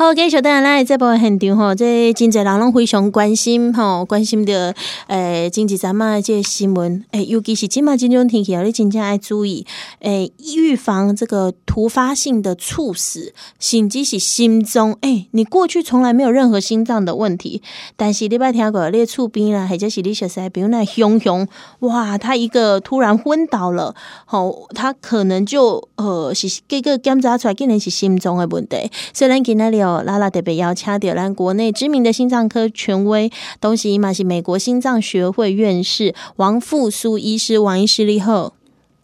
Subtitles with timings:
[0.00, 4.74] 好，继续带来这部现场吼，这真侪人拢非常关心吼，关心的
[5.08, 9.66] 诶，经济咱们这新闻诶，尤其是今嘛这种天气，你真正要注意
[9.98, 17.60] 诶，预防这个突发性的猝死，甚至是心脏诶，你过去从来没有任何心脏的问题，
[17.94, 21.46] 但是你捌听过你厝边啦，或者是你熟悉，比如那熊熊，
[21.80, 23.94] 哇，他一个突然昏倒了，
[24.24, 29.89] 吼，他可能就呃是这个检查出来，竟然是心脏的问题，虽然今天了。
[30.02, 38.54] 拉拉特别邀请到咱国内知名的心脏科权威，东西嘛是美国心脏学会院士王复苏医师，王医师你好。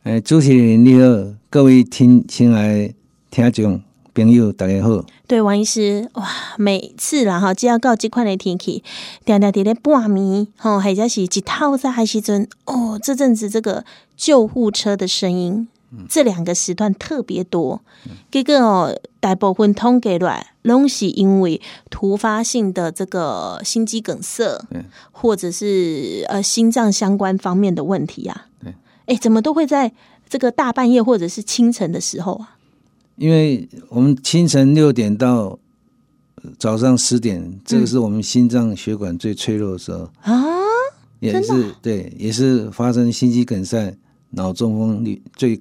[0.05, 2.95] 哎，主持人你好，各位听亲爱
[3.31, 3.83] 听众
[4.15, 5.05] 朋友大家好。
[5.27, 8.85] 对，王医师哇，每次啦哈，只要到这款的天气，
[9.25, 13.85] 定定在咧半暝吼，或者是一透早的时阵哦，这阵子这个
[14.17, 15.67] 救护车的声音。
[16.09, 17.81] 这两个时段特别多，
[18.31, 24.61] 这个哦，大部分通给来，拢是因为突发性的这个心肌梗塞，
[25.13, 28.49] 或者是呃心脏相关方面的问题啊。
[29.07, 29.93] 哎，怎么都会在
[30.29, 32.57] 这个大半夜或者是清晨的时候啊？
[33.15, 35.59] 因为我们清晨六点到
[36.59, 40.35] 早上十点，这个是我们心脏血管最脆弱的时候啊，
[41.21, 43.97] 也是对，也是发生心肌梗塞。
[44.37, 45.61] 脑中风率最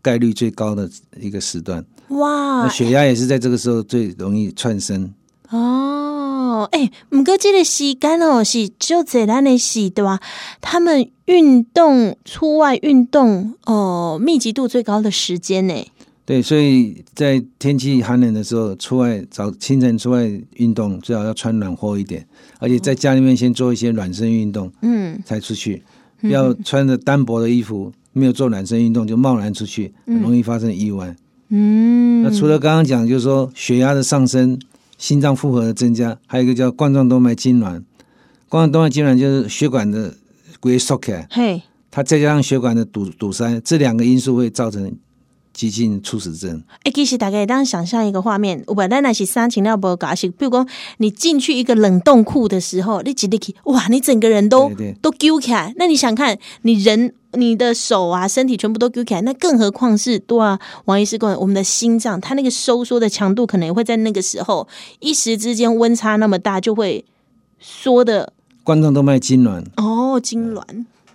[0.00, 5.12] 概率最高的一个时段哇，那血压也是在这个时候最容易窜升
[5.48, 6.68] 哦。
[6.72, 10.20] 哎、欸，不过这个时间哦是就这样的时段，
[10.60, 15.74] 他们运动出外运动哦密集度最高的时间呢。
[16.26, 22.26] 对，所以在天气寒冷的时候，出外早清晨出外运动最好要穿暖和一点，
[22.58, 25.82] 而且在家里面先做一些暖身运动，嗯，才出去，
[26.20, 27.92] 不要穿着单薄的衣服。
[28.12, 31.14] 没有做暖身运动就贸然出去，很容易发生意外。
[31.48, 34.58] 嗯，那除了刚刚讲，就是说血压的上升、
[34.98, 37.82] 心脏负荷的增加，还有一个叫冠状动脉痉挛。
[38.48, 40.14] 冠状动脉痉挛就是血管的
[40.60, 44.92] 龟缩起来，嘿，它再加上血管的堵堵塞，这两个因素会造成。
[45.52, 46.62] 急性猝死症。
[46.84, 50.66] 哎，其实大概当想象一个画面，我本来那是三情料不高兴，比如说
[50.98, 54.70] 你进去一个冷冻库的时候，你挤进去，哇，你整个人都
[55.02, 55.72] 都揪起来。
[55.76, 60.58] 那你想看，你人、你的手啊、身体全部都揪起来，那更何况是对啊？
[60.86, 64.66] 王医师跟我们的心脏，它那个收缩的强度，可能也会在那个时候
[65.00, 67.04] 一时之间温差那么大，就会
[67.58, 68.32] 缩的。
[68.62, 70.52] 冠状动脉痉挛哦，痙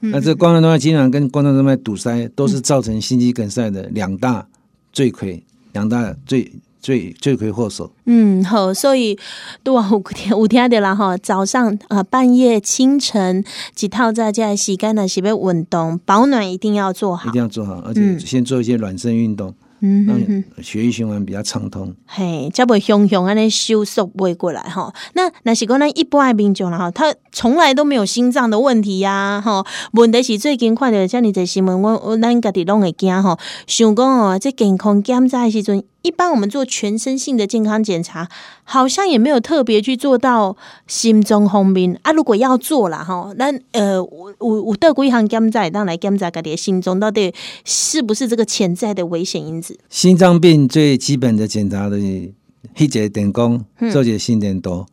[0.02, 0.10] 攣。
[0.12, 4.48] 那这冠状动脉痉挛跟冠状动脉堵塞都是造成心肌梗塞的两大
[4.92, 6.52] 罪魁，两大罪
[6.82, 7.92] 罪罪魁祸首。
[8.06, 9.18] 嗯，好，所以
[9.64, 19.50] 都啊，有听有听到啦哈，早上啊，半夜、清晨几套在家洗干的，是被运动，保暖一定要做好，一定要做好，而且先做一些暖身运动。
[19.50, 21.94] 嗯，让血液循环比较畅通。
[22.06, 24.94] 嘿，才不会熊熊安尼收缩袂过来吼。
[25.14, 29.66] 那那是讲咱一般的民众啦吼，他从来都没有心脏的问题呀吼。
[29.94, 33.38] 问题是最近看到遮尔济新闻，我我咱家己拢会惊吼。
[33.68, 35.84] 想讲哦，这健康检查的时阵。
[36.06, 38.30] 一般我们做全身性的健康检查，
[38.64, 40.56] 好像也没有特别去做到
[40.86, 42.12] 心中红面啊。
[42.12, 47.34] 如果要做了哈，那呃，我我我得过一项检查，当来检查家己的心中到底
[47.64, 49.80] 是不是这个潜在的危险因子。
[49.90, 52.32] 心脏病最基本的检查的是
[52.76, 54.86] 血液电工，做一个心电图，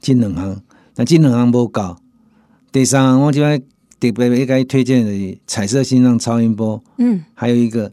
[0.00, 0.60] 这两行，
[0.96, 1.96] 那这两行无够。
[2.72, 7.92] 第三我就要特别应该推荐的彩色心脏超音波，嗯，还有一个。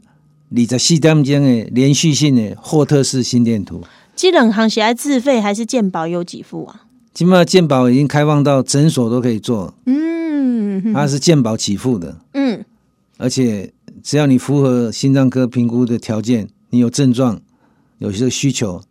[0.56, 3.81] 你在四点钟的连续性的霍特式心电图，
[4.16, 6.81] 这两行是爱自费还是健保有几付啊？
[7.12, 12.64] 基本上健保已经开放到诊所都可以做，嗯，它是健保起付的，嗯，
[13.18, 17.41] 而且只要你符合心脏科评估的条件，你有症状，
[17.97, 18.81] 有些需求。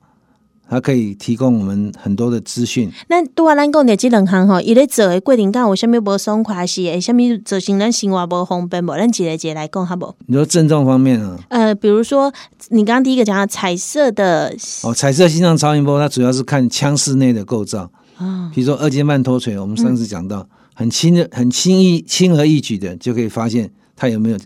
[0.73, 2.91] 它可以提供我们很多的资讯。
[3.09, 6.83] 那对啊，咱讲的这两项哈，伊咧做的过程，讲有啥物不爽快是？
[6.85, 8.95] 诶，啥物造成咱生活不方便不？
[8.95, 10.15] 咱一个一个来讲好不？
[10.25, 11.39] 你说症状方面啊？
[11.51, 12.33] 呃，比如说
[12.71, 24.39] 你刚刚第一个讲的彩色的哦，彩色心脏超音波，它主要是看腔室内的构造啊，比如说二尖瓣脱垂，我们上次讲到，嗯、很轻的、很轻易、轻而易举的就可以发现它有没有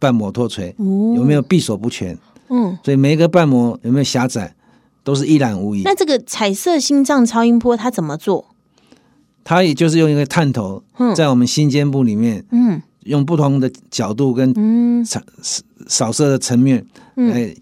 [0.00, 2.18] 瓣膜脱垂，哦、有没有闭锁不全，
[2.48, 4.52] 嗯，所以每一个瓣膜有没有狭窄。
[5.04, 5.82] 都是一览无遗。
[5.84, 8.46] 那这个彩色心脏超音波它怎么做？
[9.44, 10.82] 它也就是用一个探头，
[11.14, 15.20] 在我们心尖部里面，嗯，用不同的角度跟扫
[15.86, 16.86] 扫射的层面，
[17.16, 17.54] 哎，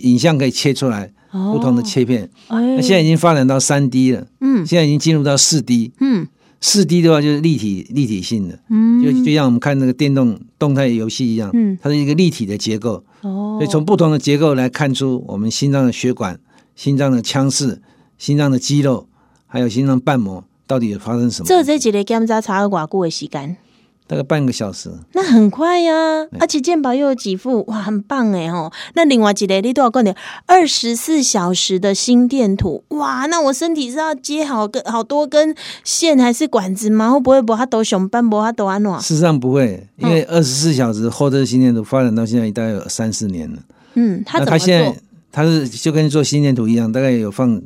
[0.00, 2.28] 影像可以切出来不同的切片。
[2.48, 6.26] 那现在已经发展到三 D 了，嗯，现在已经进入到四 D，嗯，
[6.60, 16.40] 四 D 的话就是立体立体性的，嗯，就就像我们看那个电动动态游戏一样，嗯，它是一个立体的结构，哦，所以从不同的结构来看出我们心脏的血管。
[16.80, 17.82] 心脏的腔室
[18.16, 19.06] 心脏的肌肉，
[19.46, 21.46] 还有心脏瓣膜到底有发生什么？
[21.46, 23.58] 这这几类检查差了多久的时间？
[24.06, 28.72] 大概半个小时，那很快呀、啊，而且健保又有几副，哇，很棒哎吼。
[28.94, 30.16] 那另外几类你都要讲点
[30.46, 35.54] 二十四小时的心电图，哇，那我身体是要接好个好多根
[35.84, 37.10] 线还是管子吗？
[37.10, 38.90] 会不会不它都上班不它都安怎？
[39.00, 43.58] 事实上不会，因为二十四小时后的心电图发展到现在大概有三四年了。
[43.96, 44.96] 嗯，他他现在
[45.32, 47.60] 他是就跟做心电图一样，大概有放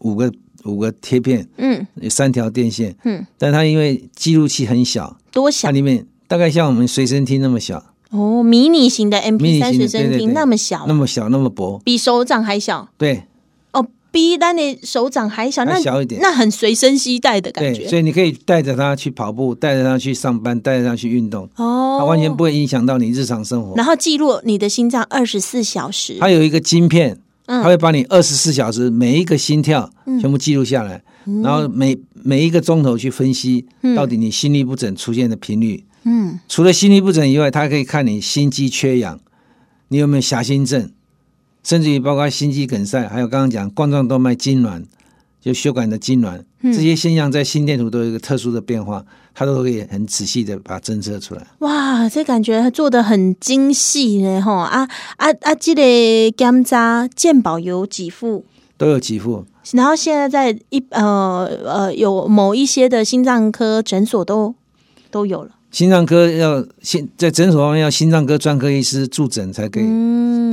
[0.00, 0.32] 五个
[0.64, 5.16] 五个贴片，嗯，有三条电线，嗯，但它因为记录器很小。
[5.30, 5.68] 多小？
[5.68, 12.88] 它里面大概像我们随身听那么小哦，迷你型的 MP 三随身听那么小，那么小那么薄，比手掌还小。
[12.96, 13.22] 对，哦，
[14.16, 17.86] 比咱的手掌还小，那小一点，那很随身携带的感觉。
[17.86, 21.46] 所以你可以带着它去跑步，带着它去上班，带着它去运动。
[21.56, 23.74] 哦，它完全不会影响到你日常生活。
[23.76, 26.16] 然后记录你的心脏二十四小时。
[26.18, 31.02] 它有一个晶片，它会把你二十四小时每一个心跳全部记录下来。
[31.42, 35.84] 然后每每一个钟头去分析，到底你心律不整出现的频率。
[36.04, 39.20] 嗯，除了心律不整以外，它还可以看你心肌缺氧，
[39.88, 40.90] 你有没有狭心症，
[41.66, 44.84] 甚至于包括心肌梗塞，还有刚刚讲冠状动脉痉挛，
[45.40, 49.04] 就血管的痉挛，这些现象在心电图都有一个特殊的变化，
[49.34, 51.44] 它都可以很仔细的把它侦测出来。
[51.58, 55.54] 哇，这感觉做的很精细呢，吼啊啊啊！
[55.56, 58.44] 这个检查健保有几副？
[58.78, 59.44] 都有几副。
[59.72, 64.54] 然后现在在一呃呃有某一些的心脏科诊所都
[65.10, 65.50] 都有了。
[65.76, 69.84] 心脏科要心在诊所方面要心脏科专科医师驻诊才可以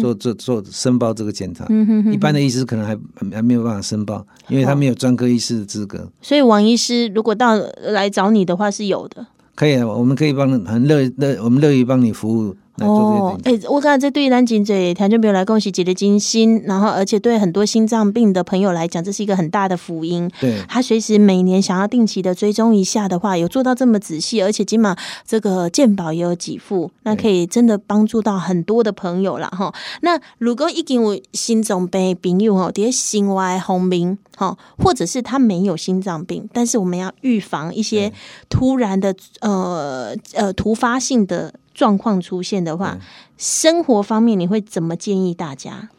[0.02, 1.66] 做做做申报这个检查。
[1.70, 2.14] 嗯哼哼。
[2.14, 2.94] 一般的医师可能还
[3.32, 6.12] 还没有办法申报，因为他没有专科医师的资格。
[6.22, 9.26] 所以王医师如果到来找你的话是有的。
[9.56, 12.54] 可以啊，我们可以帮很乐乐，我们乐意帮你服务。
[12.80, 20.28] 哦，哎、欸，我感觉这对于咱颈椎条件病来讲是一个惊心，然后而且对很多心脏病的朋友来讲，这是一个很大的福音。
[20.40, 29.72] 对，他随时每年想要定期的追踪一下的话，有做到这么仔细，而且起码这个健保也有给付，那可以真的帮助到很多的朋友了哈。
[30.02, 38.12] 那如果已经有心脏病朋友哦，这些心外红明哈，或者是他没有心脏病，但是我们要预防一些
[38.50, 41.54] 突然的呃呃突发性的。
[41.74, 43.00] 状况出现的话，
[43.38, 45.90] 生活方面你会怎么建议大家？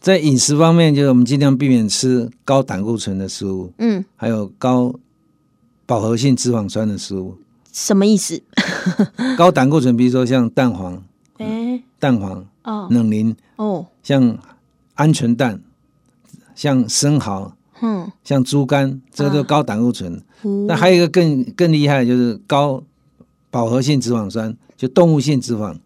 [0.00, 4.94] 在饮食方面，就是我们尽量避免吃高胆固醇的食物，嗯，还有高
[5.84, 7.36] 饱和性脂肪酸的食物。
[7.72, 8.40] 什么意思？
[9.36, 11.02] 高胆固醇，比如说像蛋黄，
[11.36, 14.38] 哎，蛋黄哦，冷凝哦，像
[14.96, 15.60] 鹌鹑蛋，
[16.54, 17.52] 像生蚝，
[17.82, 20.22] 嗯，像猪肝，这个都高胆固醇。
[20.66, 22.82] 那还有一个更更厉害的就是高
[23.50, 24.56] 饱和性脂肪酸。
[24.76, 25.76] 就动物性脂肪，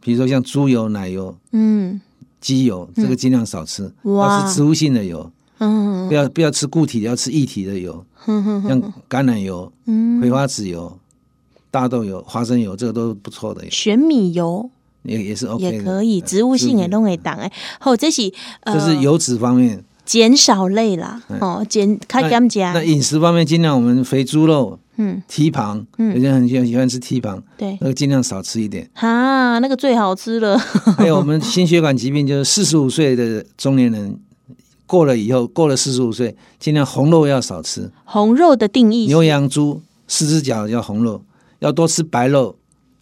[0.00, 2.00] 比如说像猪油、奶油、嗯，
[2.40, 3.88] 鸡油，这个尽量少吃。
[4.02, 9.72] 哇，要吃植物性的油，嗯，不要不要吃固体的，要吃液体的油，像橄榄油、
[10.20, 10.98] 葵花籽油、
[11.70, 13.64] 大豆油、花生油，这个都是不错的。
[13.70, 14.68] 玄米油
[15.04, 17.48] 也也是 OK，也可以，植物性也都可以当哎。
[17.78, 18.22] 好，这是
[18.64, 22.72] 这是油脂方面，减少类啦，哦，减开减加。
[22.72, 24.80] 那饮食方面，尽量我们肥猪肉。
[24.96, 28.88] 嗯，蹄膀，嗯，有些人很喜欢喜欢吃蹄膀，对，那个尽量少吃一点。
[28.92, 30.58] 哈，那个最好吃了。
[30.98, 34.18] 还有我们心血管疾病，就是四十五岁的中年人
[34.86, 37.90] 过了以后，过了四十五岁，尽量红肉要少吃。
[38.04, 41.24] 红肉的定义，牛羊猪四只脚叫红肉，
[41.60, 42.56] 要多吃白肉，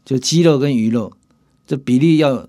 [0.04, 1.12] 就鸡肉跟鱼肉，
[1.66, 2.46] 这比例要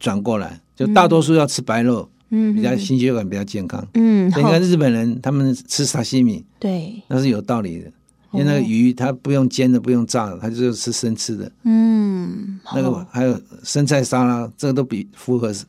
[0.00, 3.86] 转过来，就大多数要吃白肉，嗯，比较心血管比较健康。
[3.92, 7.92] 嗯，你看日本人他们吃沙西米，对，那是有道理的。
[8.38, 11.50] 因为那个鱼它不用煎的，不用炸的，它就是吃生吃的。
[11.64, 15.66] 嗯，那个还有生菜沙拉，这个都比符合心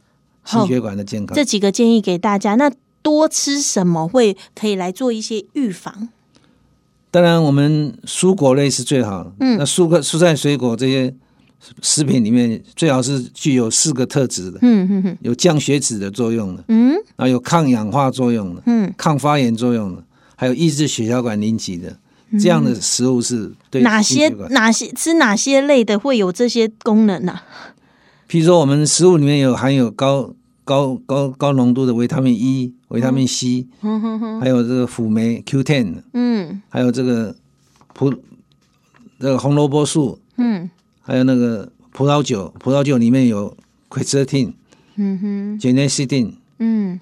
[0.67, 1.35] 血管的健康。
[1.35, 2.71] 这几个建议给大家，那
[3.01, 6.09] 多吃什么会可以来做一些预防？
[7.11, 9.31] 当然，我们蔬果类是最好。
[9.39, 11.11] 嗯，那蔬果、蔬菜、水果这些
[11.81, 14.59] 食品里面，最好是具有四个特质的。
[14.61, 16.63] 嗯嗯嗯，有降血脂的作用的。
[16.67, 18.61] 嗯，然后有抗氧化作用的。
[18.67, 20.03] 嗯，抗发炎作用的，
[20.35, 21.97] 还有抑制血小管凝集的。
[22.39, 27.31] 这样的食物是对哪些哪些吃哪些类的会有这些功能呢？
[27.31, 27.43] 啊？
[28.29, 30.33] 譬如说，我们食物里面有含有高
[30.63, 34.39] 高高高浓度的维他命 E、维他命 C，嗯。
[34.39, 37.36] 还有这个辅酶 Q10，嗯，还有这个
[37.93, 38.13] 葡
[39.19, 40.69] 这个红萝卜素，嗯，
[41.01, 43.57] 还有那个葡萄酒，葡萄酒里面有
[43.89, 44.53] Quercetin，
[44.95, 47.00] 嗯哼，genesitin，嗯，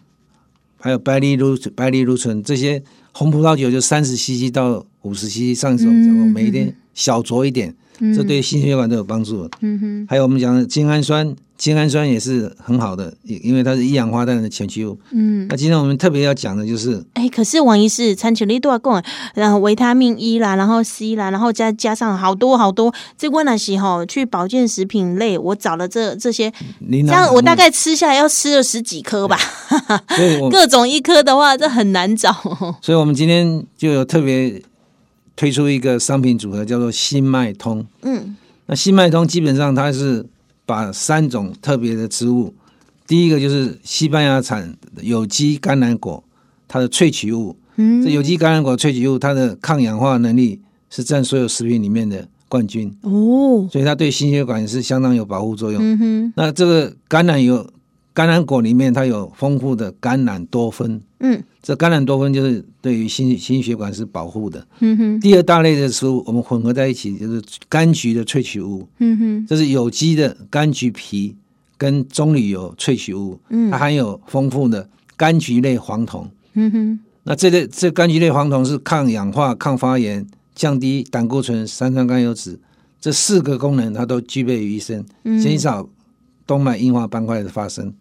[0.79, 2.81] 还有白藜芦白藜芦醇这些
[3.17, 7.73] 红葡萄酒就三十 CC 到五十 cc，上次我们讲过，每一天小酌一点。
[8.15, 9.49] 这对心血管都有帮助。
[9.59, 14.95] 嗯哼，还有我们讲的精氨酸，精氨酸也是很好的，因为它是一氧化氮的前驱物。
[15.09, 22.93] 嗯，那今天我们特别要讲的就是，哎，可是王医师，餐前你都要讲，然后维他命 E 啦，然后 C 啦，然后再加上好多好多。
[23.17, 26.53] 这问那时候去保健食品类，我找了这这些，
[26.87, 29.39] 这样我大概吃下来要吃了十几颗吧。
[30.15, 32.31] 对， 各种一颗的话，这很难找。
[32.79, 34.61] 所以我们今天就有特别。
[35.39, 38.35] 推出一个商品组合叫做新脉通，嗯，
[38.65, 40.25] 那新脉通基本上它是
[40.65, 42.55] 把三种特别的植物，
[43.05, 46.23] 第一个就是西班牙产有机橄榄果，
[46.67, 50.59] 它的萃取物，嗯，这有机橄榄果萃取物它的抗氧化能力
[50.89, 55.79] 是占所有食品里面的冠军哦，所以它对心血管是相当有保护作用。
[55.79, 57.69] 嗯哼，那这个橄榄油。
[58.17, 64.65] 甘蓝果里面它有丰富的橄榄多酚，嗯，这橄榄多酚就是对于心心血管是保护的。
[64.79, 71.35] 嗯哼，第二大类的食物我们混合在一起就是柑橘的萃取物，嗯哼，这是有机的柑橘皮
[71.77, 82.59] 跟棕榈油萃取物，嗯，它含有丰富的柑橘类黄酮，嗯哼，那这类这柑橘类黄酮是抗氧化、抗发炎、降低胆固醇、三酸甘油脂
[82.99, 85.87] 这四个功能它都具备于一身，减少。
[86.47, 87.93] 动脉硬化斑块的发生，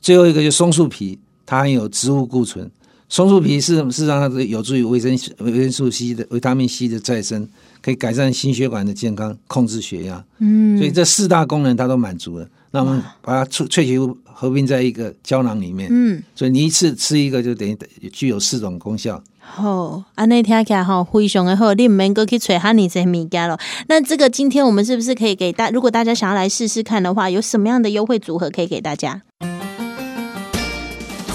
[0.00, 2.68] 最后一个就是松树皮，它含有植物固醇。
[3.08, 7.48] 松树皮是事实上它是有助于维生维生素 C 的维他命 C 的再生，
[7.82, 10.24] 可以改善心血管的健康，控制血压。
[10.38, 12.48] 嗯，所以这四大功能它都满足了。
[12.72, 15.88] 那我们把它萃萃取物合并在一个胶囊里面。
[15.90, 17.76] 嗯，所以你一次吃一个就等于
[18.10, 19.22] 具有四种功效。
[19.40, 23.58] 好，安尼听起来哈非常的好，你唔免搁去揣哈尼这物件了。
[23.88, 25.70] 那这个今天我们是不是可以给大？
[25.70, 29.22] 如果大家想要来试试看的话，有什么样的优惠组合可以给大家？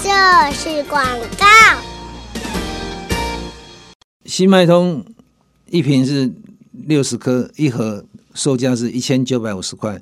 [0.02, 1.04] 这是广
[1.38, 1.46] 告。
[4.24, 5.04] 新脉通
[5.68, 6.32] 一瓶是
[6.72, 10.00] 六十颗，一盒售价是一千九百五十块，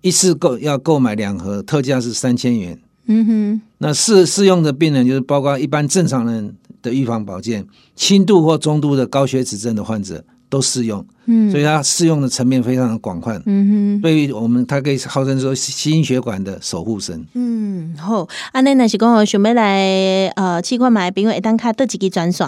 [0.00, 2.78] 一次购要购买两盒，特价是三千元。
[3.06, 6.54] 嗯哼，那适适用的病人就是包括一般正常人。
[6.80, 22.46] 的预防保健，轻度或中度的高血脂症的患者都适用，嗯，所以它适用的层面非常的广泛，嗯哼，对于我们它可以号称说心血管的守护神，嗯，好，安内那是讲想要来呃，试看买，因为一单卡得几个专线，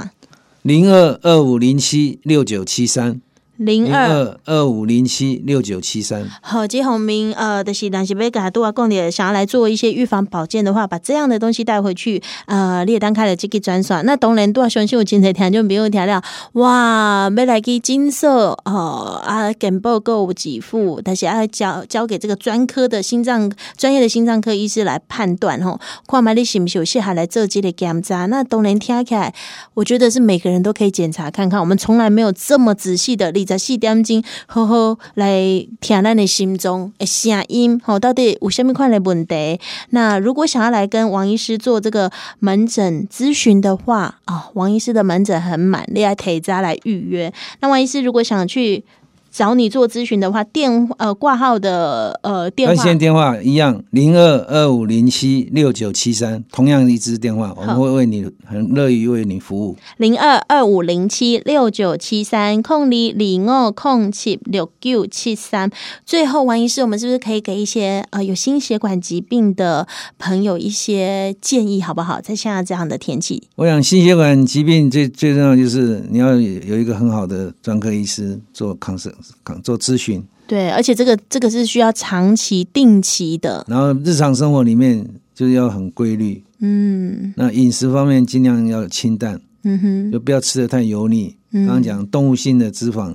[0.62, 3.21] 零二二五零七六九七三。
[3.61, 6.26] 零二二五零七六九七三。
[6.40, 14.00] 好，吉鸿明，呃，的是，但是要给他多少公里，想要来做一些预防保健的话，把这样的东西带回去，呃，列单开了这个专刷。
[14.00, 16.23] 那当然，多少相信我今天听就没有听了。
[16.52, 28.25] 哇，要来去金色哦啊，健保购物给付，但是要交交给这个专科的心脏专业的心脏科医师来判断吼，看买你是不是有适合来做这个检查。
[28.25, 29.35] 那当然听起来，
[29.75, 31.61] 我觉得是每个人都可以检查看看。
[31.61, 33.47] 我们从来没有这么仔细的例。
[33.59, 39.61] 十四点钟，好好来听咱的心中的声音，好，到底有什么款的问题？
[39.90, 47.33] 那如果想要来跟王医师做这个门诊咨询的话，啊、哦，王医师的门诊很满，你要提早来预约。
[47.61, 48.85] 那王医师如果想去。
[49.31, 59.77] 找你做咨询的话，电呃挂号的呃电话，热线电话一样，零二二五零七六九七三，同样一支电话，我们会为你很乐意为你服务。
[59.99, 65.71] 零二二五零七六九七三，空里零二空七六九七三。
[66.05, 69.87] 最后，王医师，我们是不是可以给一些呃有心血管疾病的
[70.19, 72.21] 朋友一些建议，好不好？
[72.21, 79.13] 在现在这样的天气，我想心血管疾病最最重要就是你要有一个很好的专科医师做抗生。
[79.62, 83.65] 做咨询，对，而且这个这个是需要长期定期的。
[83.69, 91.37] 然后日常生活里面就是要很规律，嗯，那饮食方面尽量要清淡，嗯哼，就不要吃的太油腻。
[91.53, 93.15] 刚刚讲动物性的脂肪，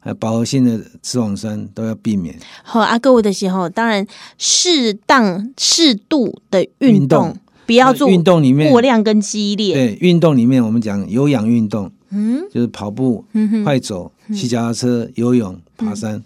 [0.00, 2.34] 还有饱和性的脂肪酸都要避免。
[2.62, 4.06] 好，啊各位的时候，当然
[4.38, 9.74] 适当适度的，运动不要做运动里面过量跟激烈。
[9.74, 11.90] 对，运动里面我们讲有氧运动。
[12.10, 13.24] 嗯，就是跑步、
[13.64, 16.22] 快走、骑脚踏车、游泳、爬山，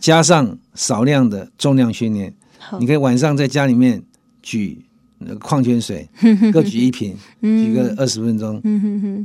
[0.00, 2.32] 加上少量的重量训练。
[2.78, 4.02] 你可以晚上在家里面
[4.42, 4.78] 举
[5.18, 6.08] 那个矿泉水，
[6.52, 8.60] 各举一瓶，举个二十分钟。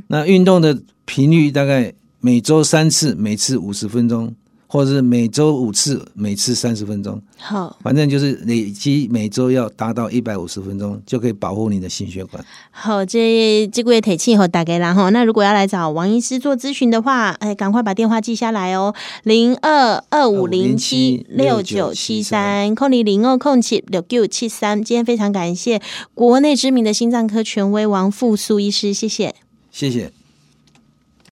[0.08, 4.34] 那运动的频率大概每周三次，每次五十分钟。
[4.70, 7.20] 或者是每周五次，每次三十分钟。
[7.38, 12.44] 好，反正就是累积每周要达到一百五十分钟，就可以保护你的心血管。
[12.70, 15.08] 好，这这个月天气好大概啦哈。
[15.08, 24.84] 那如果要来找王医师做咨询的话，哎，赶快把电话记下来哦，零二二五零七六九七三，空零零二空七六九七三。
[24.84, 25.80] 今天非常感谢
[26.12, 29.34] 国内知名的心脏科权威王复苏医师，谢谢，
[29.72, 30.17] 谢谢。